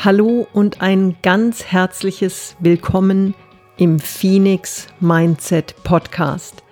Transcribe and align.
Hallo 0.00 0.46
und 0.52 0.80
ein 0.80 1.16
ganz 1.24 1.64
herzliches 1.64 2.54
Willkommen 2.60 3.34
im 3.78 3.98
Phoenix 3.98 4.86
Mindset 5.00 5.74
Podcast. 5.82 6.62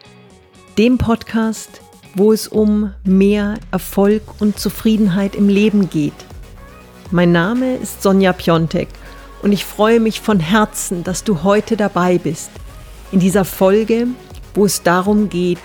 Dem 0.79 0.97
Podcast, 0.97 1.81
wo 2.15 2.33
es 2.33 2.47
um 2.47 2.93
mehr 3.03 3.59
Erfolg 3.73 4.23
und 4.39 4.61
Zufriedenheit 4.61 5.35
im 5.35 5.49
Leben 5.49 5.91
geht. 5.91 6.15
Mein 7.11 7.33
Name 7.33 7.75
ist 7.75 8.01
Sonja 8.01 8.33
Piontek 8.33 8.87
und 9.43 9.51
ich 9.51 9.65
freue 9.65 9.99
mich 9.99 10.21
von 10.21 10.39
Herzen, 10.39 11.03
dass 11.03 11.25
du 11.25 11.43
heute 11.43 11.77
dabei 11.77 12.19
bist. 12.19 12.53
In 13.11 13.19
dieser 13.19 13.45
Folge, 13.45 14.07
wo 14.55 14.67
es 14.67 14.85
darum 14.85 15.29
geht, 15.31 15.59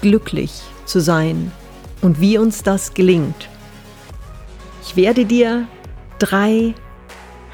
glücklich 0.00 0.62
zu 0.86 1.00
sein 1.00 1.52
und 2.00 2.22
wie 2.22 2.38
uns 2.38 2.62
das 2.62 2.94
gelingt. 2.94 3.50
Ich 4.82 4.96
werde 4.96 5.26
dir 5.26 5.68
drei 6.20 6.74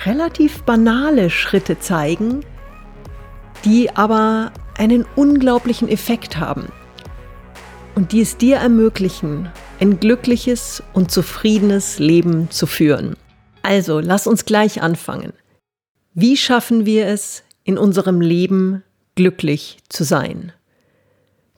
relativ 0.05 0.63
banale 0.65 1.31
Schritte 1.31 1.79
zeigen, 1.79 2.45
die 3.65 3.91
aber 3.97 4.53
einen 4.77 5.07
unglaublichen 5.17 5.89
Effekt 5.89 6.37
haben 6.37 6.69
und 7.95 8.13
die 8.13 8.21
es 8.21 8.37
dir 8.37 8.57
ermöglichen, 8.57 9.51
ein 9.81 9.99
glückliches 9.99 10.83
und 10.93 11.11
zufriedenes 11.11 11.99
Leben 11.99 12.51
zu 12.51 12.67
führen. 12.67 13.17
Also, 13.63 14.01
lass 14.01 14.27
uns 14.27 14.45
gleich 14.45 14.83
anfangen. 14.83 15.33
Wie 16.15 16.37
schaffen 16.37 16.87
wir 16.87 17.07
es, 17.07 17.43
in 17.65 17.79
unserem 17.79 18.21
Leben 18.21 18.83
glücklich 19.17 19.79
zu 19.89 20.05
sein? 20.05 20.53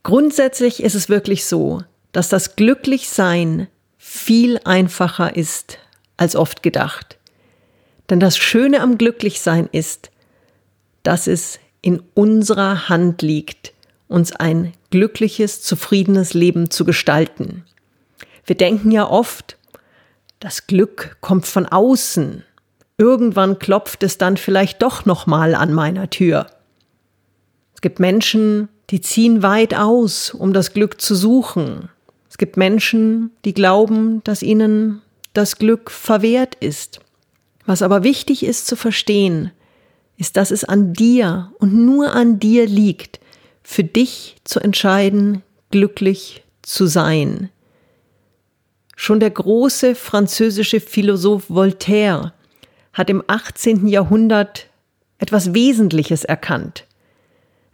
Grundsätzlich 0.05 0.83
ist 0.83 0.95
es 0.95 1.09
wirklich 1.09 1.45
so, 1.45 1.83
dass 2.13 2.29
das 2.29 2.57
Glücklichsein 2.57 3.69
viel 3.99 4.59
einfacher 4.65 5.37
ist 5.37 5.79
als 6.19 6.37
oft 6.37 6.63
gedacht. 6.63 7.17
Denn 8.11 8.21
das 8.21 8.37
Schöne 8.37 8.81
am 8.81 8.99
Glücklichsein 8.99 9.69
ist, 9.73 10.11
dass 11.03 11.27
es 11.27 11.59
in 11.81 12.03
unserer 12.15 12.91
Hand 12.91 13.23
liegt, 13.23 13.73
uns 14.09 14.33
ein 14.33 14.73
glückliches, 14.91 15.63
zufriedenes 15.63 16.35
Leben 16.35 16.71
zu 16.71 16.85
gestalten. 16.85 17.65
Wir 18.45 18.57
denken 18.57 18.91
ja 18.91 19.09
oft, 19.09 19.57
das 20.41 20.67
Glück 20.67 21.17
kommt 21.21 21.47
von 21.47 21.67
außen. 21.67 22.45
Irgendwann 22.97 23.59
klopft 23.59 24.03
es 24.03 24.19
dann 24.19 24.37
vielleicht 24.37 24.83
doch 24.83 25.05
noch 25.05 25.27
mal 25.27 25.55
an 25.55 25.73
meiner 25.73 26.11
Tür. 26.11 26.47
Es 27.75 27.81
gibt 27.81 28.01
Menschen, 28.01 28.69
die 28.91 29.01
ziehen 29.01 29.43
weit 29.43 29.75
aus, 29.75 30.33
um 30.33 30.53
das 30.53 30.73
Glück 30.73 31.01
zu 31.01 31.15
suchen. 31.15 31.91
Es 32.29 32.39
gibt 32.39 32.57
Menschen, 32.57 33.31
die 33.45 33.55
glauben, 33.55 34.23
dass 34.25 34.43
ihnen 34.43 35.03
das 35.39 35.57
Glück 35.57 35.91
verwehrt 35.91 36.57
ist. 36.57 37.01
Was 37.65 37.83
aber 37.83 38.03
wichtig 38.03 38.45
ist 38.45 38.67
zu 38.67 38.75
verstehen, 38.75 39.53
ist, 40.17 40.37
dass 40.37 40.51
es 40.51 40.65
an 40.65 40.93
dir 40.93 41.53
und 41.59 41.73
nur 41.73 42.13
an 42.13 42.41
dir 42.41 42.67
liegt, 42.67 43.21
für 43.63 43.85
dich 43.85 44.37
zu 44.43 44.59
entscheiden, 44.59 45.43
glücklich 45.71 46.43
zu 46.63 46.87
sein. 46.87 47.51
Schon 48.97 49.21
der 49.21 49.31
große 49.31 49.95
französische 49.95 50.81
Philosoph 50.81 51.49
Voltaire 51.49 52.33
hat 52.93 53.09
im 53.11 53.23
18. 53.29 53.87
Jahrhundert 53.87 54.67
etwas 55.19 55.55
Wesentliches 55.55 56.25
erkannt. 56.25 56.85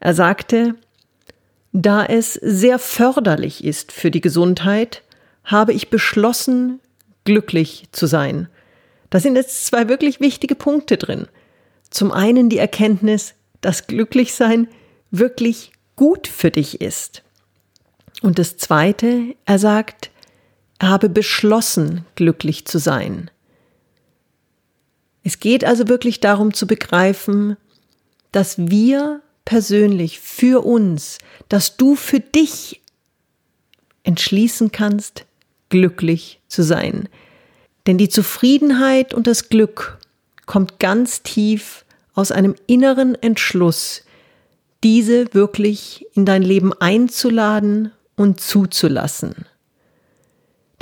Er 0.01 0.13
sagte, 0.13 0.75
da 1.73 2.05
es 2.05 2.35
sehr 2.35 2.79
förderlich 2.79 3.65
ist 3.65 3.91
für 3.91 4.11
die 4.11 4.21
Gesundheit, 4.21 5.03
habe 5.45 5.73
ich 5.73 5.89
beschlossen, 5.89 6.81
glücklich 7.25 7.85
zu 7.93 8.07
sein. 8.07 8.49
Da 9.11 9.21
sind 9.21 9.37
jetzt 9.37 9.67
zwei 9.67 9.89
wirklich 9.89 10.21
wichtige 10.21 10.55
Punkte 10.55 10.97
drin. 10.97 11.27
Zum 11.91 12.13
einen 12.13 12.49
die 12.49 12.59
Erkenntnis, 12.59 13.35
dass 13.61 13.87
Glücklichsein 13.87 14.69
wirklich 15.11 15.73
gut 15.97 16.27
für 16.27 16.51
dich 16.51 16.81
ist. 16.81 17.23
Und 18.23 18.39
das 18.39 18.57
zweite, 18.57 19.35
er 19.45 19.59
sagt, 19.59 20.11
er 20.79 20.89
habe 20.89 21.09
beschlossen, 21.09 22.05
glücklich 22.15 22.67
zu 22.67 22.79
sein. 22.79 23.31
Es 25.23 25.41
geht 25.41 25.65
also 25.65 25.89
wirklich 25.89 26.21
darum 26.21 26.53
zu 26.53 26.67
begreifen, 26.67 27.57
dass 28.33 28.59
wir 28.59 29.23
persönlich 29.45 30.21
für 30.21 30.65
uns, 30.65 31.19
dass 31.49 31.77
du 31.77 31.95
für 31.95 32.21
dich 32.21 32.83
entschließen 34.03 34.73
kannst, 34.73 35.25
glücklich 35.69 36.41
zu 36.49 36.63
sein. 36.63 37.09
Denn 37.87 37.99
die 37.99 38.09
Zufriedenheit 38.09 39.15
und 39.15 39.27
das 39.27 39.49
Glück 39.49 39.99
kommt 40.47 40.79
ganz 40.79 41.23
tief 41.23 41.85
aus 42.15 42.33
einem 42.33 42.55
inneren 42.67 43.15
Entschluss, 43.15 44.03
diese 44.83 45.33
wirklich 45.35 46.07
in 46.15 46.25
dein 46.25 46.43
Leben 46.43 46.73
einzuladen 46.73 47.93
und 48.17 48.41
zuzulassen. 48.41 49.47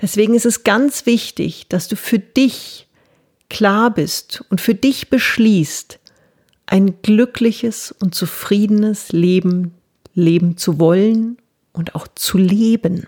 Deswegen 0.00 0.34
ist 0.34 0.46
es 0.46 0.64
ganz 0.64 1.06
wichtig, 1.06 1.68
dass 1.68 1.88
du 1.88 1.96
für 1.96 2.18
dich 2.18 2.88
klar 3.48 3.92
bist 3.92 4.44
und 4.50 4.60
für 4.60 4.74
dich 4.74 5.10
beschließt, 5.10 6.00
ein 6.66 7.02
glückliches 7.02 7.94
und 8.00 8.14
zufriedenes 8.14 9.12
Leben 9.12 9.74
leben 10.14 10.56
zu 10.56 10.78
wollen 10.80 11.38
und 11.72 11.94
auch 11.94 12.08
zu 12.14 12.38
leben. 12.38 13.06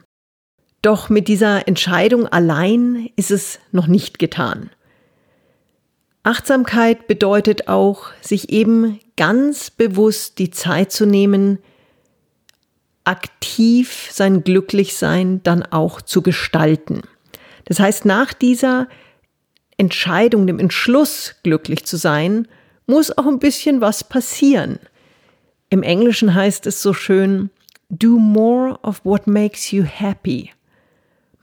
Doch 0.84 1.08
mit 1.08 1.28
dieser 1.28 1.66
Entscheidung 1.66 2.26
allein 2.26 3.08
ist 3.16 3.30
es 3.30 3.58
noch 3.72 3.86
nicht 3.86 4.18
getan. 4.18 4.68
Achtsamkeit 6.24 7.06
bedeutet 7.06 7.68
auch, 7.68 8.08
sich 8.20 8.50
eben 8.50 9.00
ganz 9.16 9.70
bewusst 9.70 10.38
die 10.38 10.50
Zeit 10.50 10.92
zu 10.92 11.06
nehmen, 11.06 11.58
aktiv 13.04 14.10
sein 14.12 14.44
Glücklichsein 14.44 15.42
dann 15.42 15.62
auch 15.62 16.02
zu 16.02 16.20
gestalten. 16.20 17.00
Das 17.64 17.80
heißt, 17.80 18.04
nach 18.04 18.34
dieser 18.34 18.86
Entscheidung, 19.78 20.46
dem 20.46 20.58
Entschluss, 20.58 21.36
glücklich 21.42 21.86
zu 21.86 21.96
sein, 21.96 22.46
muss 22.86 23.16
auch 23.16 23.26
ein 23.26 23.38
bisschen 23.38 23.80
was 23.80 24.04
passieren. 24.04 24.80
Im 25.70 25.82
Englischen 25.82 26.34
heißt 26.34 26.66
es 26.66 26.82
so 26.82 26.92
schön, 26.92 27.48
do 27.88 28.18
more 28.18 28.78
of 28.82 29.02
what 29.02 29.26
makes 29.26 29.70
you 29.70 29.82
happy. 29.84 30.50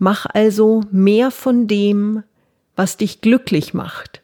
Mach 0.04 0.26
also 0.26 0.82
mehr 0.90 1.30
von 1.30 1.68
dem, 1.68 2.24
was 2.76 2.98
dich 2.98 3.22
glücklich 3.22 3.76
macht. 3.76 4.24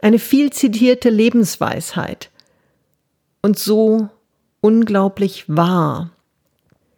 Eine 0.00 0.20
viel 0.20 0.52
zitierte 0.52 1.10
Lebensweisheit 1.10 2.30
und 3.42 3.58
so 3.58 4.08
unglaublich 4.60 5.44
wahr. 5.48 6.12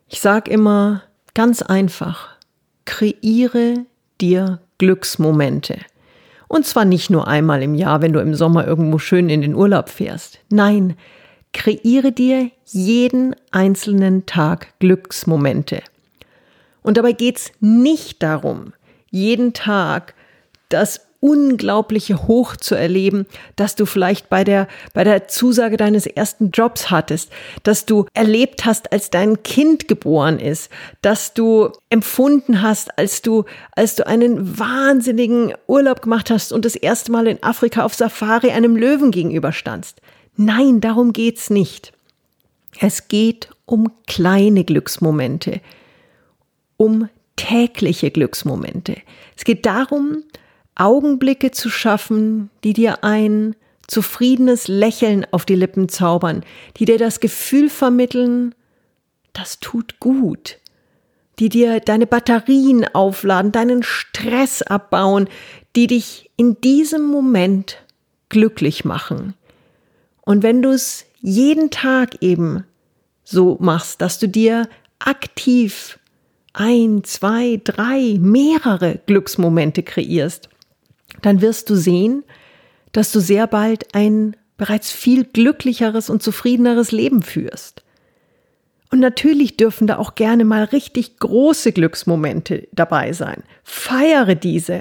Ich 0.07 0.21
sag 0.21 0.49
immer 0.49 1.03
ganz 1.33 1.63
einfach, 1.63 2.37
kreiere 2.85 3.87
dir 4.21 4.61
Glücksmomente. 4.77 5.79
Und 6.47 6.67
zwar 6.67 6.85
nicht 6.85 7.09
nur 7.09 7.27
einmal 7.27 7.63
im 7.63 7.75
Jahr, 7.75 8.03
wenn 8.03 8.13
du 8.13 8.21
im 8.21 8.35
Sommer 8.35 8.67
irgendwo 8.67 8.99
schön 8.99 9.31
in 9.31 9.41
den 9.41 9.55
Urlaub 9.55 9.89
fährst. 9.89 10.41
Nein, 10.51 10.95
kreiere 11.55 12.13
dir 12.13 12.51
jeden 12.67 13.35
einzelnen 13.51 14.27
Tag 14.27 14.79
Glücksmomente. 14.79 15.81
Und 16.89 16.97
dabei 16.97 17.13
geht's 17.13 17.53
nicht 17.61 18.23
darum, 18.23 18.73
jeden 19.11 19.53
Tag 19.53 20.15
das 20.71 21.03
unglaubliche 21.21 22.27
Hoch 22.27 22.57
zu 22.57 22.75
erleben, 22.77 23.27
dass 23.57 23.75
du 23.75 23.85
vielleicht 23.85 24.31
bei 24.31 24.43
der, 24.43 24.69
bei 24.95 25.05
der 25.05 25.29
Zusage 25.29 25.77
deines 25.77 26.07
ersten 26.07 26.51
Jobs 26.51 26.91
hattest, 26.91 27.31
dass 27.63 27.85
du 27.85 28.07
erlebt 28.15 28.65
hast, 28.65 28.91
als 28.91 29.11
dein 29.11 29.43
Kind 29.43 29.87
geboren 29.87 30.39
ist, 30.39 30.71
dass 31.03 31.35
du 31.35 31.73
empfunden 31.91 32.63
hast, 32.63 32.97
als 32.99 33.21
du, 33.21 33.45
als 33.73 33.95
du 33.95 34.07
einen 34.07 34.59
wahnsinnigen 34.59 35.53
Urlaub 35.67 36.01
gemacht 36.01 36.31
hast 36.31 36.55
und 36.55 36.65
das 36.65 36.75
erste 36.75 37.13
Mal 37.13 37.27
in 37.27 37.43
Afrika 37.43 37.85
auf 37.85 37.93
Safari 37.93 38.51
einem 38.51 38.77
Löwen 38.77 39.11
gegenüberstandst. 39.11 40.01
Nein, 40.37 40.81
darum 40.81 41.13
geht's 41.13 41.51
nicht. 41.51 41.93
Es 42.81 43.09
geht 43.09 43.51
um 43.67 43.93
kleine 44.07 44.65
Glücksmomente, 44.65 45.61
um 46.79 47.11
tägliche 47.37 48.11
Glücksmomente. 48.11 48.97
Es 49.37 49.45
geht 49.45 49.67
darum, 49.67 50.25
Augenblicke 50.75 51.51
zu 51.51 51.69
schaffen, 51.69 52.49
die 52.65 52.73
dir 52.73 53.05
ein 53.05 53.55
zufriedenes 53.87 54.69
Lächeln 54.69 55.27
auf 55.31 55.45
die 55.45 55.55
Lippen 55.55 55.89
zaubern, 55.89 56.45
die 56.77 56.87
dir 56.87 56.99
das 56.99 57.21
Gefühl 57.21 57.69
vermitteln, 57.69 58.55
das 59.33 59.61
tut 59.61 60.01
gut, 60.01 60.59
die 61.39 61.49
dir 61.49 61.81
deine 61.81 62.07
Batterien 62.07 62.87
aufladen, 62.95 63.53
deinen 63.53 63.83
Stress 63.83 64.63
abbauen, 64.63 65.29
die 65.77 65.87
dich 65.87 66.31
in 66.37 66.61
diesem 66.61 67.07
Moment 67.07 67.79
glücklich 68.29 68.85
machen. 68.85 69.35
Und 70.21 70.43
wenn 70.43 70.63
du 70.63 70.71
es 70.71 71.07
jeden 71.21 71.71
Tag 71.71 72.23
eben 72.23 72.65
so 73.25 73.57
machst, 73.61 74.01
dass 74.01 74.19
du 74.19 74.29
dir 74.29 74.69
aktiv 74.99 75.98
ein, 76.59 77.05
zwei, 77.05 77.61
drei, 77.63 78.17
mehrere 78.19 79.01
Glücksmomente 79.07 79.85
kreierst, 79.85 80.49
dann 81.23 81.41
wirst 81.41 81.71
du 81.71 81.77
sehen, 81.77 82.25
dass 82.91 83.13
du 83.13 83.21
sehr 83.21 83.47
bald 83.47 83.95
ein 83.95 84.37
bereits 84.57 84.91
viel 84.91 85.25
glücklicheres 85.25 86.11
und 86.11 86.21
zufriedeneres 86.21 86.91
Leben 86.91 87.23
führst. 87.23 87.85
Und 88.91 88.99
natürlich 88.99 89.57
dürfen 89.57 89.87
da 89.87 89.99
auch 89.99 90.17
gerne 90.17 90.45
mal 90.45 90.65
richtig 90.65 91.19
große 91.19 91.71
Glücksmomente 91.71 92.67
dabei 92.73 93.13
sein. 93.13 93.45
Feiere 93.63 94.35
diese. 94.35 94.81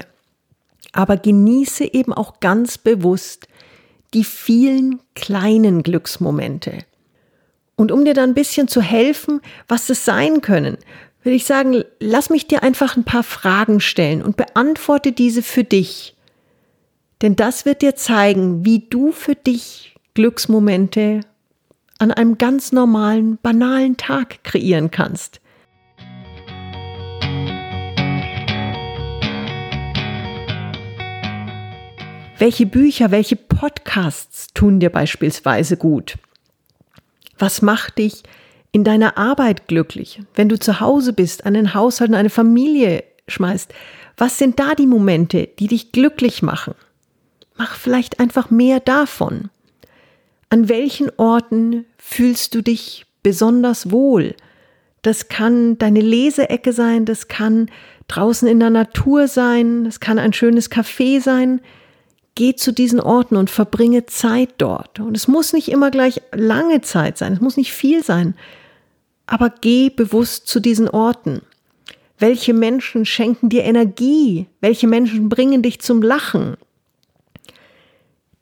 Aber 0.92 1.16
genieße 1.16 1.92
eben 1.92 2.12
auch 2.12 2.40
ganz 2.40 2.76
bewusst 2.78 3.46
die 4.14 4.24
vielen 4.24 5.00
kleinen 5.14 5.84
Glücksmomente. 5.84 6.78
Und 7.76 7.92
um 7.92 8.04
dir 8.04 8.14
dann 8.14 8.30
ein 8.30 8.34
bisschen 8.34 8.66
zu 8.66 8.82
helfen, 8.82 9.40
was 9.68 9.90
es 9.90 10.04
sein 10.04 10.40
können, 10.40 10.78
würde 11.22 11.36
ich 11.36 11.44
sagen, 11.44 11.82
lass 12.00 12.30
mich 12.30 12.46
dir 12.46 12.62
einfach 12.62 12.96
ein 12.96 13.04
paar 13.04 13.22
Fragen 13.22 13.80
stellen 13.80 14.22
und 14.22 14.36
beantworte 14.36 15.12
diese 15.12 15.42
für 15.42 15.64
dich. 15.64 16.14
Denn 17.22 17.34
das 17.34 17.64
wird 17.64 17.82
dir 17.82 17.96
zeigen, 17.96 18.64
wie 18.64 18.86
du 18.88 19.12
für 19.12 19.34
dich 19.34 19.96
Glücksmomente 20.14 21.20
an 21.98 22.12
einem 22.12 22.38
ganz 22.38 22.70
normalen, 22.72 23.38
banalen 23.42 23.96
Tag 23.96 24.44
kreieren 24.44 24.90
kannst. 24.90 25.40
Welche 32.38 32.66
Bücher, 32.66 33.10
welche 33.10 33.34
Podcasts 33.34 34.46
tun 34.54 34.78
dir 34.78 34.90
beispielsweise 34.90 35.76
gut? 35.76 36.18
Was 37.36 37.62
macht 37.62 37.98
dich 37.98 38.22
in 38.72 38.84
deiner 38.84 39.16
Arbeit 39.16 39.68
glücklich? 39.68 40.22
Wenn 40.34 40.48
du 40.48 40.58
zu 40.58 40.80
Hause 40.80 41.12
bist, 41.12 41.46
einen 41.46 41.74
Haushalt 41.74 42.10
und 42.10 42.16
eine 42.16 42.30
Familie 42.30 43.04
schmeißt, 43.26 43.72
was 44.16 44.38
sind 44.38 44.58
da 44.58 44.74
die 44.74 44.86
Momente, 44.86 45.48
die 45.58 45.68
dich 45.68 45.92
glücklich 45.92 46.42
machen? 46.42 46.74
Mach 47.56 47.76
vielleicht 47.76 48.20
einfach 48.20 48.50
mehr 48.50 48.80
davon. 48.80 49.50
An 50.50 50.68
welchen 50.68 51.10
Orten 51.16 51.84
fühlst 51.98 52.54
du 52.54 52.62
dich 52.62 53.06
besonders 53.22 53.90
wohl? 53.90 54.34
Das 55.02 55.28
kann 55.28 55.78
deine 55.78 56.00
Leseecke 56.00 56.72
sein, 56.72 57.04
das 57.04 57.28
kann 57.28 57.70
draußen 58.08 58.48
in 58.48 58.58
der 58.58 58.70
Natur 58.70 59.28
sein, 59.28 59.84
das 59.84 60.00
kann 60.00 60.18
ein 60.18 60.32
schönes 60.32 60.70
Café 60.70 61.20
sein. 61.20 61.60
Geh 62.34 62.54
zu 62.54 62.72
diesen 62.72 63.00
Orten 63.00 63.36
und 63.36 63.50
verbringe 63.50 64.06
Zeit 64.06 64.50
dort. 64.58 65.00
Und 65.00 65.16
es 65.16 65.28
muss 65.28 65.52
nicht 65.52 65.70
immer 65.70 65.90
gleich 65.90 66.22
lange 66.32 66.80
Zeit 66.80 67.18
sein, 67.18 67.32
es 67.32 67.40
muss 67.40 67.56
nicht 67.56 67.72
viel 67.72 68.02
sein, 68.02 68.34
aber 69.28 69.50
geh 69.50 69.90
bewusst 69.90 70.48
zu 70.48 70.58
diesen 70.58 70.88
Orten. 70.88 71.42
Welche 72.18 72.54
Menschen 72.54 73.04
schenken 73.04 73.48
dir 73.48 73.62
Energie? 73.62 74.46
Welche 74.60 74.88
Menschen 74.88 75.28
bringen 75.28 75.62
dich 75.62 75.80
zum 75.80 76.02
Lachen? 76.02 76.56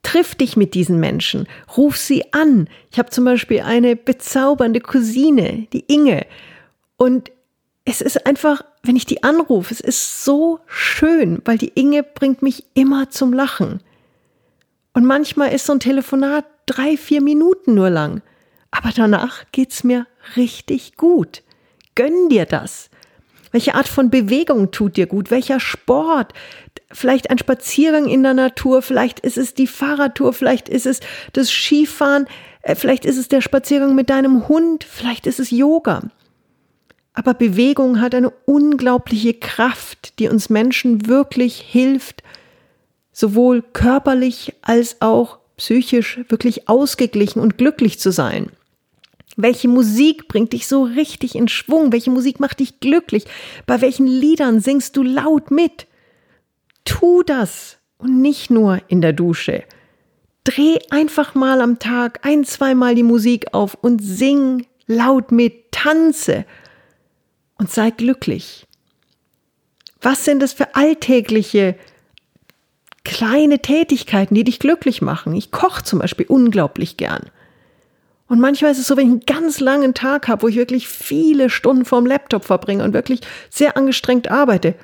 Triff 0.01 0.33
dich 0.33 0.55
mit 0.55 0.73
diesen 0.73 0.99
Menschen, 0.99 1.47
ruf 1.75 1.97
sie 1.97 2.33
an. 2.33 2.69
Ich 2.91 2.97
habe 2.97 3.09
zum 3.09 3.25
Beispiel 3.25 3.59
eine 3.59 3.97
bezaubernde 3.97 4.79
Cousine, 4.79 5.67
die 5.73 5.83
Inge. 5.87 6.25
Und 6.95 7.31
es 7.83 7.99
ist 7.99 8.25
einfach, 8.25 8.63
wenn 8.83 8.95
ich 8.95 9.05
die 9.05 9.23
anrufe, 9.23 9.73
es 9.73 9.81
ist 9.81 10.23
so 10.23 10.61
schön, 10.65 11.41
weil 11.43 11.57
die 11.57 11.73
Inge 11.75 12.03
bringt 12.03 12.41
mich 12.41 12.63
immer 12.73 13.09
zum 13.09 13.33
Lachen. 13.33 13.81
Und 14.93 15.05
manchmal 15.05 15.53
ist 15.53 15.65
so 15.65 15.73
ein 15.73 15.81
Telefonat 15.81 16.45
drei, 16.65 16.95
vier 16.95 17.21
Minuten 17.21 17.75
nur 17.75 17.89
lang. 17.89 18.21
Aber 18.77 18.91
danach 18.95 19.43
geht's 19.51 19.83
mir 19.83 20.05
richtig 20.35 20.95
gut. 20.97 21.41
Gönn 21.95 22.29
dir 22.29 22.45
das. 22.45 22.89
Welche 23.51 23.75
Art 23.75 23.87
von 23.87 24.09
Bewegung 24.09 24.71
tut 24.71 24.97
dir 24.97 25.07
gut? 25.07 25.31
Welcher 25.31 25.59
Sport? 25.59 26.33
vielleicht 26.91 27.29
ein 27.29 27.37
Spaziergang 27.37 28.07
in 28.07 28.23
der 28.23 28.33
Natur, 28.33 28.81
vielleicht 28.81 29.19
ist 29.19 29.37
es 29.37 29.53
die 29.53 29.67
Fahrradtour, 29.67 30.33
vielleicht 30.33 30.69
ist 30.69 30.85
es 30.85 30.99
das 31.33 31.51
Skifahren, 31.51 32.27
äh, 32.61 32.75
vielleicht 32.75 33.05
ist 33.05 33.17
es 33.17 33.27
der 33.27 33.41
Spaziergang 33.41 33.95
mit 33.95 34.09
deinem 34.09 34.47
Hund, 34.47 34.83
vielleicht 34.83 35.27
ist 35.27 35.39
es 35.39 35.51
Yoga. 35.51 36.03
Aber 37.13 37.33
Bewegung 37.33 37.99
hat 37.99 38.13
eine 38.13 38.29
unglaubliche 38.45 39.33
Kraft, 39.33 40.19
die 40.19 40.29
uns 40.29 40.49
Menschen 40.49 41.07
wirklich 41.07 41.57
hilft, 41.57 42.21
sowohl 43.11 43.63
körperlich 43.73 44.53
als 44.61 45.01
auch 45.01 45.39
psychisch 45.57 46.19
wirklich 46.29 46.69
ausgeglichen 46.69 47.41
und 47.41 47.57
glücklich 47.57 47.99
zu 47.99 48.11
sein. 48.11 48.51
Welche 49.37 49.67
Musik 49.67 50.27
bringt 50.27 50.51
dich 50.51 50.67
so 50.67 50.83
richtig 50.83 51.35
in 51.35 51.47
Schwung? 51.47 51.93
Welche 51.93 52.09
Musik 52.09 52.39
macht 52.39 52.59
dich 52.59 52.79
glücklich? 52.79 53.25
Bei 53.67 53.81
welchen 53.81 54.07
Liedern 54.07 54.59
singst 54.59 54.97
du 54.97 55.03
laut 55.03 55.51
mit? 55.51 55.85
Tu 56.85 57.21
das 57.21 57.77
und 57.99 58.19
nicht 58.19 58.49
nur 58.49 58.81
in 58.87 58.99
der 58.99 59.13
Dusche. 59.13 59.63
Dreh 60.43 60.79
einfach 60.89 61.35
mal 61.35 61.61
am 61.61 61.77
Tag 61.77 62.25
ein, 62.25 62.45
zweimal 62.45 62.95
die 62.95 63.03
Musik 63.03 63.53
auf 63.53 63.75
und 63.75 63.99
sing 63.99 64.65
laut 64.87 65.31
mit, 65.31 65.71
tanze 65.71 66.45
und 67.59 67.69
sei 67.69 67.91
glücklich. 67.91 68.65
Was 70.01 70.25
sind 70.25 70.41
das 70.41 70.53
für 70.53 70.73
alltägliche 70.73 71.75
kleine 73.03 73.59
Tätigkeiten, 73.59 74.33
die 74.33 74.43
dich 74.45 74.57
glücklich 74.57 75.03
machen? 75.03 75.35
Ich 75.35 75.51
koche 75.51 75.83
zum 75.83 75.99
Beispiel 75.99 76.25
unglaublich 76.27 76.97
gern. 76.97 77.29
Und 78.27 78.39
manchmal 78.39 78.71
ist 78.71 78.79
es 78.79 78.87
so, 78.87 78.97
wenn 78.97 79.07
ich 79.07 79.11
einen 79.11 79.25
ganz 79.25 79.59
langen 79.59 79.93
Tag 79.93 80.27
habe, 80.27 80.43
wo 80.43 80.47
ich 80.47 80.57
wirklich 80.57 80.87
viele 80.87 81.49
Stunden 81.49 81.85
vorm 81.85 82.05
Laptop 82.05 82.43
verbringe 82.43 82.83
und 82.83 82.93
wirklich 82.93 83.21
sehr 83.49 83.77
angestrengt 83.77 84.29
arbeite, 84.29 84.75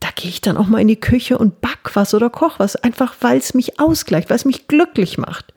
da 0.00 0.08
gehe 0.14 0.30
ich 0.30 0.40
dann 0.40 0.56
auch 0.56 0.66
mal 0.66 0.80
in 0.80 0.88
die 0.88 1.00
Küche 1.00 1.36
und 1.36 1.60
back 1.60 1.90
was 1.94 2.14
oder 2.14 2.30
koch 2.30 2.58
was, 2.58 2.76
einfach 2.76 3.16
weil 3.20 3.38
es 3.38 3.52
mich 3.52 3.80
ausgleicht, 3.80 4.30
weil 4.30 4.36
es 4.36 4.44
mich 4.44 4.68
glücklich 4.68 5.18
macht. 5.18 5.52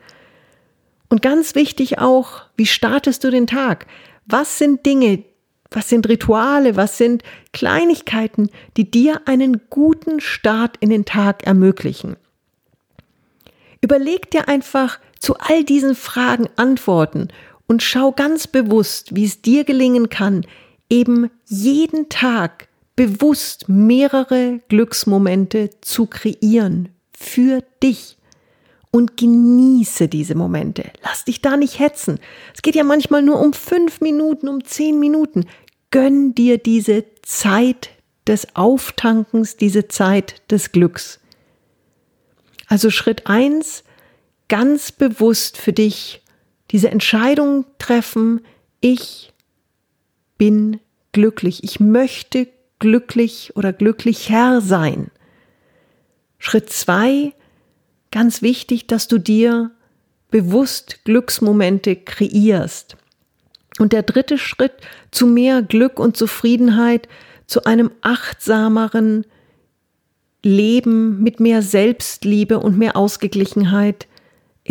Und 1.10 1.22
ganz 1.22 1.56
wichtig 1.56 2.00
auch, 2.00 2.44
wie 2.56 2.66
startest 2.66 3.24
du 3.24 3.32
den 3.32 3.48
Tag? 3.48 3.86
Was 4.26 4.58
sind 4.58 4.86
Dinge, 4.86 5.24
was 5.70 5.90
sind 5.90 6.08
Rituale, 6.10 6.76
was 6.76 6.98
sind 6.98 7.24
Kleinigkeiten, 7.54 8.50
die 8.78 8.90
dir 8.90 9.22
einen 9.26 9.62
guten 9.70 10.20
Start 10.20 10.78
in 10.80 10.90
den 10.90 11.06
Tag 11.06 11.46
ermöglichen? 11.46 12.18
Überleg 13.82 14.30
dir 14.32 14.48
einfach 14.48 15.00
zu 15.22 15.36
all 15.38 15.64
diesen 15.64 15.96
Fragen 15.96 16.50
Antworten 16.58 17.30
und 17.68 17.82
schau 17.82 18.12
ganz 18.12 18.48
bewusst, 18.48 19.16
wie 19.16 19.24
es 19.24 19.42
dir 19.42 19.64
gelingen 19.64 20.10
kann, 20.10 20.46
eben 20.90 21.30
jeden 21.46 22.10
Tag 22.10 22.68
bewusst 22.98 23.70
mehrere 23.70 24.60
Glücksmomente 24.68 25.70
zu 25.80 26.08
kreieren 26.08 26.90
für 27.18 27.64
dich. 27.82 28.18
Und 28.94 29.16
genieße 29.16 30.10
diese 30.10 30.36
Momente. 30.36 30.92
Lass 31.02 31.24
dich 31.24 31.40
da 31.40 31.56
nicht 31.56 31.80
hetzen. 31.80 32.20
Es 32.54 32.62
geht 32.62 32.76
ja 32.76 32.84
manchmal 32.84 33.22
nur 33.22 33.40
um 33.40 33.54
fünf 33.54 34.02
Minuten, 34.02 34.50
um 34.50 34.66
zehn 34.66 35.00
Minuten. 35.00 35.46
Gönn 35.92 36.36
dir 36.36 36.58
diese 36.58 37.06
Zeit 37.22 37.92
des 38.28 38.54
Auftankens, 38.54 39.56
diese 39.56 39.88
Zeit 39.88 40.42
des 40.52 40.74
Glücks. 40.74 41.22
Also 42.68 42.90
Schritt 42.90 43.28
eins, 43.28 43.86
ganz 44.52 44.92
bewusst 44.92 45.58
für 45.58 45.72
dich 45.72 46.22
diese 46.72 46.92
Entscheidung 46.92 47.64
treffen, 47.80 48.42
ich 48.82 49.32
bin 50.38 50.82
glücklich, 51.14 51.64
ich 51.64 51.80
möchte 51.80 52.50
glücklich 52.78 53.54
oder 53.56 53.72
glücklicher 53.72 54.60
sein. 54.60 55.10
Schritt 56.38 56.70
zwei, 56.70 57.32
ganz 58.12 58.42
wichtig, 58.42 58.88
dass 58.88 59.08
du 59.08 59.20
dir 59.20 59.72
bewusst 60.32 61.06
Glücksmomente 61.06 61.96
kreierst. 61.96 62.98
Und 63.80 63.94
der 63.94 64.04
dritte 64.04 64.38
Schritt 64.38 64.74
zu 65.12 65.28
mehr 65.28 65.62
Glück 65.62 65.98
und 65.98 66.18
Zufriedenheit, 66.18 67.08
zu 67.48 67.64
einem 67.64 67.90
achtsameren 68.02 69.26
Leben 70.44 71.24
mit 71.24 71.40
mehr 71.40 71.62
Selbstliebe 71.62 72.60
und 72.60 72.78
mehr 72.78 72.98
Ausgeglichenheit, 72.98 74.08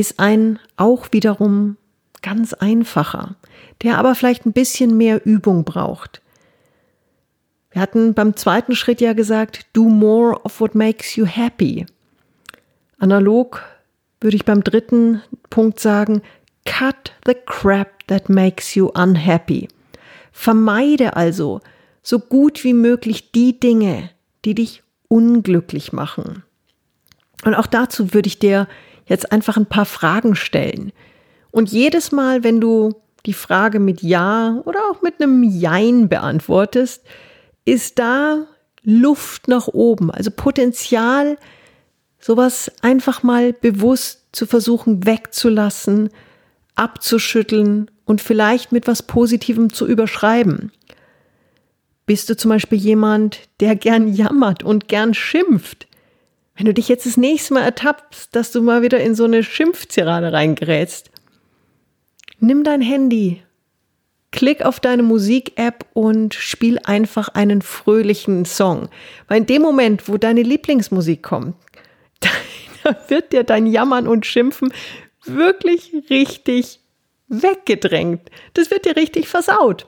ist 0.00 0.18
ein 0.18 0.58
auch 0.76 1.08
wiederum 1.12 1.76
ganz 2.22 2.54
einfacher, 2.54 3.36
der 3.82 3.98
aber 3.98 4.14
vielleicht 4.14 4.46
ein 4.46 4.52
bisschen 4.52 4.96
mehr 4.96 5.26
Übung 5.26 5.64
braucht. 5.64 6.22
Wir 7.70 7.82
hatten 7.82 8.14
beim 8.14 8.34
zweiten 8.34 8.74
Schritt 8.74 9.02
ja 9.02 9.12
gesagt, 9.12 9.66
do 9.74 9.84
more 9.84 10.40
of 10.42 10.58
what 10.60 10.74
makes 10.74 11.16
you 11.16 11.26
happy. 11.26 11.84
Analog 12.98 13.62
würde 14.20 14.36
ich 14.36 14.44
beim 14.46 14.64
dritten 14.64 15.22
Punkt 15.50 15.80
sagen, 15.80 16.22
cut 16.64 17.12
the 17.26 17.34
crap 17.46 18.06
that 18.06 18.30
makes 18.30 18.74
you 18.74 18.86
unhappy. 18.86 19.68
Vermeide 20.32 21.14
also 21.14 21.60
so 22.02 22.18
gut 22.18 22.64
wie 22.64 22.74
möglich 22.74 23.32
die 23.32 23.60
Dinge, 23.60 24.10
die 24.46 24.54
dich 24.54 24.82
unglücklich 25.08 25.92
machen. 25.92 26.42
Und 27.44 27.54
auch 27.54 27.66
dazu 27.66 28.14
würde 28.14 28.28
ich 28.28 28.38
dir 28.38 28.66
jetzt 29.10 29.32
einfach 29.32 29.58
ein 29.58 29.66
paar 29.66 29.84
Fragen 29.84 30.34
stellen. 30.34 30.92
Und 31.50 31.70
jedes 31.70 32.12
Mal, 32.12 32.44
wenn 32.44 32.60
du 32.60 32.94
die 33.26 33.34
Frage 33.34 33.80
mit 33.80 34.02
Ja 34.02 34.62
oder 34.64 34.80
auch 34.90 35.02
mit 35.02 35.20
einem 35.20 35.42
Jein 35.42 36.08
beantwortest, 36.08 37.02
ist 37.64 37.98
da 37.98 38.46
Luft 38.82 39.48
nach 39.48 39.68
oben, 39.68 40.10
also 40.10 40.30
Potenzial, 40.30 41.36
sowas 42.18 42.70
einfach 42.82 43.22
mal 43.22 43.52
bewusst 43.52 44.22
zu 44.32 44.46
versuchen 44.46 45.04
wegzulassen, 45.04 46.10
abzuschütteln 46.76 47.90
und 48.04 48.20
vielleicht 48.20 48.72
mit 48.72 48.86
was 48.86 49.02
Positivem 49.02 49.72
zu 49.72 49.86
überschreiben. 49.86 50.72
Bist 52.06 52.30
du 52.30 52.36
zum 52.36 52.48
Beispiel 52.48 52.78
jemand, 52.78 53.40
der 53.58 53.76
gern 53.76 54.08
jammert 54.08 54.62
und 54.62 54.88
gern 54.88 55.14
schimpft? 55.14 55.88
Wenn 56.60 56.66
du 56.66 56.74
dich 56.74 56.88
jetzt 56.88 57.06
das 57.06 57.16
nächste 57.16 57.54
Mal 57.54 57.62
ertappst, 57.62 58.36
dass 58.36 58.52
du 58.52 58.60
mal 58.60 58.82
wieder 58.82 59.00
in 59.00 59.14
so 59.14 59.24
eine 59.24 59.42
Schimpfzirade 59.42 60.30
reingerätst, 60.30 61.10
nimm 62.38 62.64
dein 62.64 62.82
Handy, 62.82 63.42
klick 64.30 64.60
auf 64.60 64.78
deine 64.78 65.02
Musik-App 65.02 65.86
und 65.94 66.34
spiel 66.34 66.78
einfach 66.84 67.30
einen 67.30 67.62
fröhlichen 67.62 68.44
Song. 68.44 68.90
Weil 69.26 69.38
in 69.38 69.46
dem 69.46 69.62
Moment, 69.62 70.06
wo 70.06 70.18
deine 70.18 70.42
Lieblingsmusik 70.42 71.22
kommt, 71.22 71.56
da 72.84 72.94
wird 73.08 73.32
dir 73.32 73.44
dein 73.44 73.66
Jammern 73.66 74.06
und 74.06 74.26
Schimpfen 74.26 74.70
wirklich 75.24 75.94
richtig 76.10 76.80
weggedrängt. 77.28 78.30
Das 78.52 78.70
wird 78.70 78.84
dir 78.84 78.96
richtig 78.96 79.28
versaut. 79.28 79.86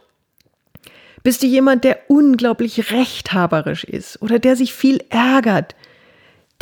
Bist 1.23 1.43
du 1.43 1.47
jemand, 1.47 1.85
der 1.85 1.99
unglaublich 2.09 2.93
rechthaberisch 2.93 3.85
ist 3.85 4.23
oder 4.23 4.39
der 4.39 4.57
sich 4.57 4.73
viel 4.73 5.05
ärgert, 5.11 5.75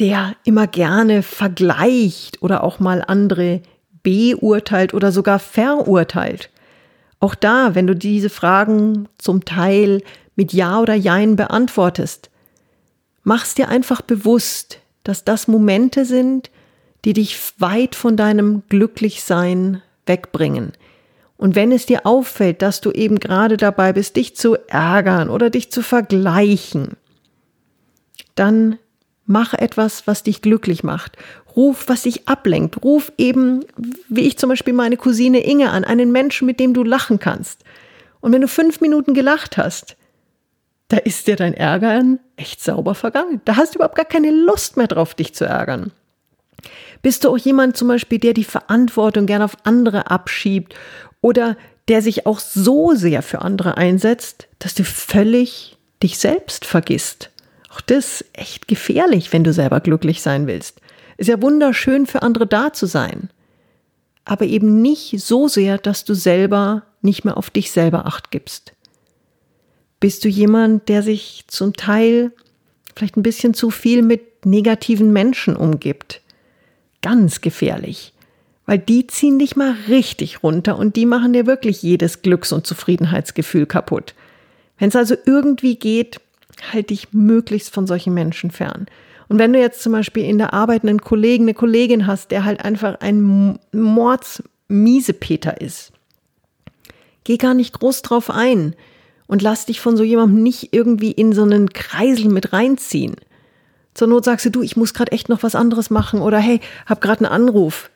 der 0.01 0.35
immer 0.45 0.67
gerne 0.67 1.23
vergleicht 1.23 2.43
oder 2.43 2.65
auch 2.65 2.81
mal 2.81 3.05
andere 3.07 3.61
beurteilt 4.03 4.95
oder 4.95 5.13
sogar 5.13 5.39
verurteilt? 5.39 6.51
Auch 7.21 7.35
da, 7.35 7.75
wenn 7.75 7.87
du 7.87 7.95
diese 7.95 8.31
Fragen 8.31 9.09
zum 9.19 9.45
Teil 9.45 10.03
mit 10.37 10.55
Ja 10.55 10.81
oder 10.81 10.95
Jein 10.95 11.37
beantwortest, 11.37 12.31
machst 13.23 13.59
dir 13.59 13.69
einfach 13.69 14.01
bewusst, 14.01 14.81
dass 15.05 15.25
das 15.25 15.47
Momente 15.47 16.07
sind, 16.07 16.51
die 17.05 17.13
dich 17.13 17.39
weit 17.59 17.95
von 17.95 18.17
deinem 18.17 18.63
Glücklichsein 18.71 19.83
wegbringen. 20.07 20.73
Und 21.37 21.55
wenn 21.55 21.73
es 21.73 21.87
dir 21.87 22.07
auffällt, 22.07 22.63
dass 22.63 22.81
du 22.81 22.91
eben 22.91 23.19
gerade 23.19 23.57
dabei 23.57 23.93
bist, 23.93 24.17
dich 24.17 24.37
zu 24.37 24.57
ärgern 24.69 25.29
oder 25.31 25.51
dich 25.51 25.71
zu 25.71 25.83
vergleichen, 25.83 26.97
dann 28.35 28.79
mach 29.31 29.55
etwas, 29.55 30.07
was 30.07 30.25
dich 30.25 30.43
glücklich 30.43 30.83
macht. 30.83 31.17
Ruf, 31.57 31.85
was 31.87 32.03
dich 32.03 32.29
ablenkt. 32.29 32.83
Ruf 32.83 33.13
eben, 33.17 33.65
wie 34.09 34.27
ich 34.27 34.37
zum 34.37 34.51
Beispiel 34.51 34.75
meine 34.75 34.97
Cousine 34.97 35.41
Inge 35.41 35.71
an, 35.71 35.85
einen 35.85 36.13
Menschen, 36.13 36.47
mit 36.47 36.61
dem 36.61 36.75
du 36.75 36.83
lachen 36.83 37.19
kannst. 37.21 37.65
Und 38.21 38.33
wenn 38.33 38.43
du 38.43 38.49
fünf 38.49 38.81
Minuten 38.81 39.15
gelacht 39.15 39.57
hast, 39.57 39.97
da 40.89 40.97
ist 40.97 41.29
dir 41.29 41.37
dein 41.37 41.55
Ärgern 41.55 42.19
echt 42.37 42.61
sauber 42.63 42.97
vergangen. 42.97 43.41
Da 43.45 43.57
hast 43.57 43.75
du 43.75 43.79
überhaupt 43.79 43.95
gar 43.95 44.05
keine 44.05 44.33
Lust 44.33 44.77
mehr 44.77 44.89
drauf, 44.89 45.15
dich 45.15 45.33
zu 45.33 45.45
ärgern. 45.45 45.93
Bist 47.01 47.23
du 47.25 47.31
auch 47.31 47.39
jemand 47.39 47.77
zum 47.77 47.87
Beispiel, 47.87 48.19
der 48.19 48.35
die 48.35 48.45
Verantwortung 48.45 49.27
gerne 49.27 49.45
auf 49.45 49.57
andere 49.63 50.11
abschiebt 50.11 50.75
oder 51.21 51.57
der 51.87 52.03
sich 52.03 52.27
auch 52.27 52.41
so 52.41 52.95
sehr 52.95 53.23
für 53.23 53.43
andere 53.43 53.77
einsetzt, 53.77 54.49
dass 54.59 54.75
du 54.75 54.83
völlig 54.85 55.79
dich 56.03 56.19
selbst 56.19 56.65
vergisst? 56.65 57.31
Auch 57.71 57.81
das 57.81 58.21
ist 58.21 58.25
echt 58.33 58.69
gefährlich, 58.69 59.33
wenn 59.33 59.45
du 59.45 59.53
selber 59.53 59.81
glücklich 59.81 60.23
sein 60.23 60.47
willst. 60.47 60.81
Ist 61.17 61.29
ja 61.29 61.41
wunderschön 61.41 62.07
für 62.07 62.23
andere 62.23 62.47
da 62.47 62.73
zu 62.73 62.87
sein. 62.87 63.31
Aber 64.25 64.45
eben 64.45 64.83
nicht 64.83 65.21
so 65.21 65.49
sehr, 65.49 65.79
dass 65.79 66.05
du 66.05 66.15
selber 66.15 66.83
nicht 67.01 67.25
mehr 67.25 67.37
auf 67.37 67.49
dich 67.49 67.71
selber 67.71 68.07
acht 68.07 68.31
gibst. 68.31 68.73
Bist 70.01 70.25
du 70.25 70.29
jemand, 70.29 70.89
der 70.89 71.03
sich 71.03 71.45
zum 71.47 71.75
Teil 71.75 72.33
vielleicht 72.97 73.17
ein 73.17 73.23
bisschen 73.23 73.55
zu 73.55 73.71
viel 73.71 74.03
mit 74.03 74.45
negativen 74.45 75.13
Menschen 75.13 75.57
umgibt? 75.57 76.23
Ganz 77.03 77.41
gefährlich, 77.41 78.13
weil 78.67 78.79
die 78.79 79.07
ziehen 79.07 79.39
dich 79.39 79.57
mal 79.57 79.75
richtig 79.89 80.43
runter 80.43 80.77
und 80.77 80.97
die 80.97 81.07
machen 81.07 81.33
dir 81.33 81.47
wirklich 81.47 81.83
jedes 81.83 82.23
Glücks- 82.23 82.53
und 82.53 82.67
Zufriedenheitsgefühl 82.67 83.67
kaputt. 83.67 84.15
Wenn 84.79 84.89
es 84.89 84.97
also 84.97 85.15
irgendwie 85.25 85.77
geht, 85.77 86.21
halt 86.73 86.91
dich 86.91 87.13
möglichst 87.13 87.73
von 87.73 87.87
solchen 87.87 88.15
Menschen 88.15 88.51
fern. 88.51 88.87
Und 89.29 89.39
wenn 89.39 89.53
du 89.53 89.61
jetzt 89.61 89.83
zum 89.83 89.93
Beispiel 89.93 90.25
in 90.25 90.39
der 90.39 90.53
Arbeit 90.53 90.83
einen 90.83 91.01
Kollegen, 91.01 91.45
eine 91.45 91.55
Kollegin 91.55 92.07
hast, 92.07 92.33
der 92.33 92.45
halt 92.45 92.65
einfach 92.65 93.01
ein 93.01 93.59
Mordsmiesepeter 93.73 95.61
ist, 95.61 95.93
geh 97.23 97.37
gar 97.37 97.55
nicht 97.55 97.79
groß 97.79 98.03
drauf 98.03 98.29
ein 98.29 98.75
und 99.29 99.41
lass 99.43 99.67
dich 99.67 99.81
von 99.81 99.97
so 99.97 100.03
jemandem 100.03 100.43
nicht 100.43 100.73
irgendwie 100.73 101.13
in 101.13 101.33
so 101.33 101.43
einen 101.43 101.73
Kreisel 101.73 102.29
mit 102.29 102.53
reinziehen. 102.53 103.15
Zur 103.95 104.09
Not 104.09 104.25
sagst 104.25 104.47
du, 104.47 104.51
du, 104.51 104.63
ich 104.63 104.77
muss 104.77 104.95
gerade 104.95 105.13
echt 105.13 105.29
noch 105.29 105.45
was 105.45 105.55
anderes 105.55 105.91
machen 105.91 106.21
oder 106.21 106.39
hey, 106.39 106.61
hab 106.87 107.01
gerade 107.01 107.25
einen 107.25 107.33
Anruf. 107.33 107.91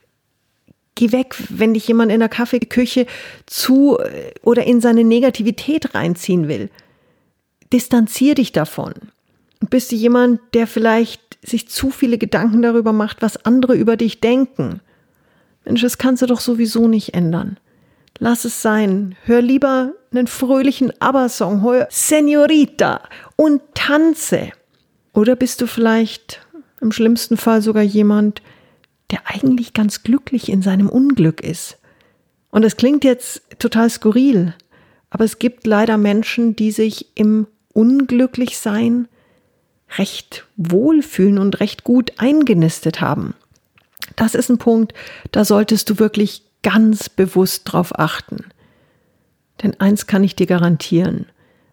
Geh 0.95 1.11
weg, 1.11 1.35
wenn 1.49 1.75
dich 1.75 1.89
jemand 1.89 2.13
in 2.13 2.21
der 2.21 2.29
Kaffeeküche 2.29 3.07
zu 3.47 3.99
äh, 3.99 4.31
oder 4.43 4.65
in 4.65 4.81
seine 4.81 5.03
Negativität 5.03 5.97
reinziehen 5.97 6.47
will. 6.47 6.71
Distanzier 7.75 8.37
dich 8.37 8.52
davon. 8.52 8.95
Bist 9.69 9.90
du 9.90 9.97
jemand, 9.97 10.40
der 10.54 10.69
vielleicht 10.69 11.38
sich 11.43 11.69
zu 11.69 11.90
viele 11.90 12.19
Gedanken 12.19 12.62
darüber 12.62 12.93
macht, 12.93 13.21
was 13.21 13.45
andere 13.45 13.75
über 13.75 13.97
dich 13.97 14.21
denken? 14.21 14.81
Mensch, 15.64 15.81
das 15.81 15.99
kannst 15.99 16.23
du 16.23 16.26
doch 16.26 16.38
sowieso 16.38 16.87
nicht 16.87 17.14
ändern. 17.14 17.59
Lass 18.21 18.45
es 18.45 18.62
sein. 18.62 19.16
Hör 19.25 19.43
lieber 19.43 19.93
einen 20.12 20.28
fröhlichen 20.28 20.93
ABBA-Song, 21.00 21.62
hör 21.62 21.88
Senorita 21.90 23.00
und 23.35 23.61
tanze. 23.75 24.52
Oder 25.12 25.35
bist 25.35 25.61
du 25.61 25.66
vielleicht 25.66 26.47
im 26.81 26.93
schlimmsten 26.93 27.37
Fall 27.37 27.61
sogar 27.61 27.83
jemand, 27.83 28.40
der 29.11 29.23
eigentlich 29.25 29.73
ganz 29.73 30.04
glücklich 30.04 30.49
in 30.49 30.62
seinem 30.62 30.88
Unglück 30.88 31.40
ist? 31.40 31.78
Und 32.50 32.62
es 32.62 32.76
klingt 32.76 33.02
jetzt 33.02 33.43
total 33.59 33.90
skurril, 33.90 34.54
aber 35.11 35.25
es 35.25 35.40
gibt 35.40 35.66
leider 35.66 35.99
Menschen, 35.99 36.54
die 36.54 36.71
sich 36.71 37.09
im 37.16 37.49
Unglücklichsein 37.75 39.09
recht 39.99 40.47
wohlfühlen 40.57 41.38
und 41.38 41.61
recht 41.61 41.85
gut 41.85 42.12
eingenistet 42.16 43.00
haben. 43.00 43.35
Das 44.16 44.35
ist 44.35 44.49
ein 44.49 44.59
Punkt, 44.59 44.95
da 45.31 45.45
solltest 45.45 45.90
du 45.90 45.99
wirklich 45.99 46.43
ganz 46.62 47.09
bewusst 47.09 47.62
drauf 47.66 47.99
achten. 47.99 48.45
Denn 49.62 49.78
eins 49.78 50.07
kann 50.07 50.25
ich 50.25 50.35
dir 50.35 50.47
garantieren, 50.47 51.26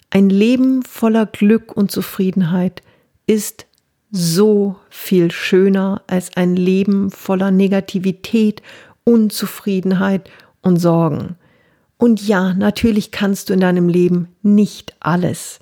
ein 0.10 0.29
Leben 0.29 0.84
voller 0.84 1.25
Glück 1.25 1.75
und 1.75 1.89
Zufriedenheit 1.89 2.81
ist 3.27 3.65
so 4.12 4.75
viel 4.89 5.31
schöner 5.31 6.01
als 6.08 6.36
ein 6.36 6.58
Leben 6.58 7.12
voller 7.12 7.50
Negativität, 7.50 8.62
Unzufriedenheit 9.05 10.29
und 10.62 10.77
Sorgen. 10.77 11.38
Und 11.98 12.27
ja, 12.27 12.53
natürlich 12.53 13.12
kannst 13.12 13.50
du 13.50 13.53
in 13.53 13.62
deinem 13.62 13.88
Leben 13.88 14.27
nicht 14.41 14.96
alles 15.00 15.62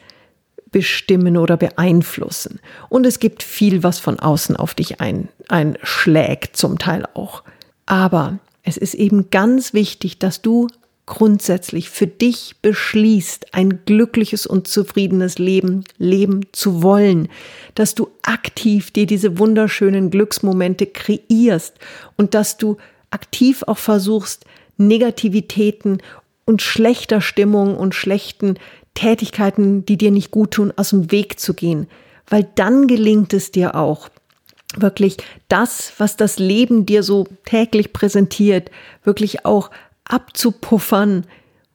bestimmen 0.72 1.38
oder 1.38 1.58
beeinflussen. 1.58 2.60
Und 2.90 3.06
es 3.06 3.20
gibt 3.20 3.44
viel, 3.44 3.84
was 3.84 4.00
von 4.00 4.20
außen 4.20 4.56
auf 4.56 4.74
dich 4.74 5.02
ein, 5.02 5.30
einschlägt, 5.48 6.58
zum 6.58 6.78
Teil 6.78 7.06
auch. 7.14 7.44
Aber 7.86 8.40
es 8.64 8.78
ist 8.78 8.94
eben 8.94 9.30
ganz 9.32 9.74
wichtig, 9.74 10.20
dass 10.20 10.42
du 10.42 10.68
grundsätzlich 11.10 11.90
für 11.90 12.06
dich 12.06 12.56
beschließt, 12.62 13.56
ein 13.56 13.80
glückliches 13.86 14.46
und 14.46 14.68
zufriedenes 14.68 15.40
Leben 15.40 15.84
leben 15.98 16.42
zu 16.52 16.84
wollen, 16.84 17.30
dass 17.74 17.96
du 17.96 18.10
aktiv 18.22 18.92
dir 18.92 19.08
diese 19.08 19.40
wunderschönen 19.40 20.12
Glücksmomente 20.12 20.86
kreierst 20.86 21.74
und 22.16 22.36
dass 22.36 22.58
du 22.58 22.78
aktiv 23.10 23.64
auch 23.64 23.80
versuchst, 23.80 24.46
Negativitäten 24.78 25.98
und 26.46 26.62
schlechter 26.62 27.22
Stimmung 27.22 27.76
und 27.76 27.96
schlechten 27.96 28.56
Tätigkeiten, 28.94 29.86
die 29.86 29.98
dir 29.98 30.12
nicht 30.12 30.32
gut 30.32 30.52
tun, 30.52 30.74
aus 30.76 30.90
dem 30.90 31.12
Weg 31.12 31.40
zu 31.40 31.54
gehen, 31.54 31.88
weil 32.28 32.48
dann 32.56 32.88
gelingt 32.88 33.34
es 33.34 33.52
dir 33.52 33.76
auch, 33.76 34.10
wirklich 34.78 35.18
das, 35.48 35.94
was 35.98 36.16
das 36.16 36.38
Leben 36.38 36.86
dir 36.86 37.04
so 37.04 37.26
täglich 37.46 37.94
präsentiert, 37.94 38.70
wirklich 39.04 39.46
auch 39.46 39.72
abzupuffern 40.06 41.26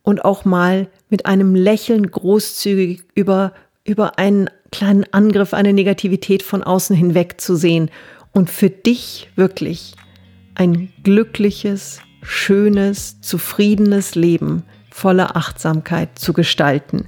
und 0.03 0.25
auch 0.25 0.45
mal 0.45 0.89
mit 1.09 1.27
einem 1.27 1.55
Lächeln 1.55 2.11
großzügig 2.11 3.03
über, 3.15 3.53
über 3.85 4.19
einen 4.19 4.49
kleinen 4.71 5.05
Angriff, 5.13 5.55
eine 5.55 5.73
Negativität 5.73 6.43
von 6.43 6.63
außen 6.63 6.95
hinweg 6.95 7.41
zu 7.41 7.57
sehen 7.57 7.91
und 8.33 8.51
für 8.51 8.71
dich 8.71 9.29
wirklich 9.37 9.95
ein 10.55 10.93
glückliches, 11.03 12.01
schönes, 12.23 13.21
zufriedenes 13.21 14.15
Leben 14.15 14.65
voller 14.95 15.37
Achtsamkeit 15.37 16.21
zu 16.21 16.33
gestalten. 16.33 17.07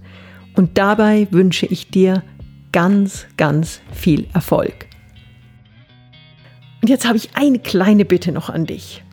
Und 0.57 0.77
dabei 0.77 1.29
wünsche 1.31 1.67
ich 1.67 1.89
dir 1.89 2.25
ganz, 2.73 3.29
ganz 3.37 3.81
viel 3.93 4.27
Erfolg. 4.35 4.89
Und 6.83 6.89
jetzt 6.89 7.07
habe 7.07 7.17
ich 7.17 7.37
eine 7.37 7.61
kleine 7.61 8.05
Bitte 8.05 8.33
noch 8.33 8.51
an 8.51 8.67
dich. 8.67 9.05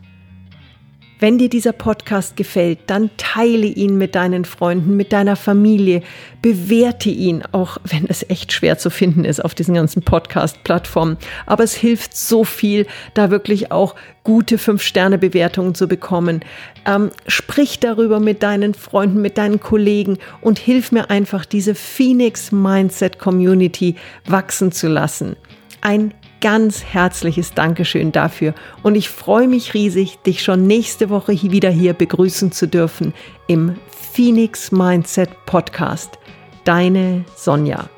Wenn 1.24 1.38
dir 1.38 1.48
dieser 1.48 1.72
Podcast 1.72 2.36
gefällt, 2.36 2.80
dann 2.88 3.08
teile 3.16 3.64
ihn 3.64 3.96
mit 3.96 4.14
deinen 4.14 4.44
Freunden, 4.44 4.94
mit 4.94 5.14
deiner 5.14 5.36
Familie, 5.36 6.02
bewerte 6.42 7.08
ihn, 7.08 7.42
auch 7.50 7.78
wenn 7.82 8.04
es 8.06 8.28
echt 8.28 8.52
schwer 8.52 8.76
zu 8.76 8.90
finden 8.90 9.24
ist 9.24 9.42
auf 9.42 9.54
diesen 9.54 9.72
ganzen 9.72 10.02
Podcast-Plattformen. 10.02 11.16
Aber 11.46 11.64
es 11.64 11.72
hilft 11.72 12.14
so 12.14 12.44
viel, 12.44 12.86
da 13.14 13.30
wirklich 13.30 13.72
auch 13.72 13.94
gute 14.22 14.58
Fünf-Sterne-Bewertungen 14.58 15.74
zu 15.74 15.88
bekommen. 15.88 16.44
Ähm, 16.84 17.10
sprich 17.26 17.80
darüber 17.80 18.20
mit 18.20 18.42
deinen 18.42 18.74
Freunden, 18.74 19.22
mit 19.22 19.38
deinen 19.38 19.60
Kollegen 19.60 20.18
und 20.42 20.58
hilf 20.58 20.92
mir 20.92 21.08
einfach, 21.08 21.46
diese 21.46 21.74
Phoenix 21.74 22.52
Mindset 22.52 23.18
Community 23.18 23.94
wachsen 24.26 24.72
zu 24.72 24.88
lassen. 24.88 25.36
Ein 25.80 26.12
ganz 26.44 26.84
herzliches 26.84 27.54
Dankeschön 27.54 28.12
dafür 28.12 28.52
und 28.82 28.96
ich 28.96 29.08
freue 29.08 29.48
mich 29.48 29.72
riesig, 29.72 30.18
dich 30.18 30.42
schon 30.42 30.66
nächste 30.66 31.08
Woche 31.08 31.32
wieder 31.32 31.70
hier 31.70 31.94
begrüßen 31.94 32.52
zu 32.52 32.68
dürfen 32.68 33.14
im 33.46 33.76
Phoenix 34.12 34.70
Mindset 34.70 35.30
Podcast. 35.46 36.18
Deine 36.64 37.24
Sonja. 37.34 37.88